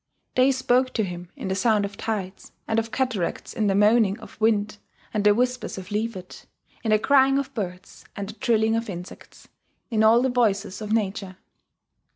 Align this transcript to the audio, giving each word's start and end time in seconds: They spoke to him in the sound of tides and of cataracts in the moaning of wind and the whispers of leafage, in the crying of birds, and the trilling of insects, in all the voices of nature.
They 0.33 0.51
spoke 0.51 0.93
to 0.93 1.03
him 1.03 1.29
in 1.35 1.47
the 1.47 1.53
sound 1.53 1.85
of 1.85 1.95
tides 1.95 2.53
and 2.67 2.79
of 2.79 2.91
cataracts 2.91 3.53
in 3.53 3.67
the 3.67 3.75
moaning 3.75 4.19
of 4.19 4.41
wind 4.41 4.79
and 5.13 5.23
the 5.23 5.35
whispers 5.35 5.77
of 5.77 5.91
leafage, 5.91 6.45
in 6.83 6.89
the 6.89 6.97
crying 6.97 7.37
of 7.37 7.53
birds, 7.53 8.05
and 8.15 8.27
the 8.27 8.33
trilling 8.33 8.75
of 8.75 8.89
insects, 8.89 9.47
in 9.91 10.03
all 10.03 10.23
the 10.23 10.29
voices 10.29 10.81
of 10.81 10.91
nature. 10.91 11.37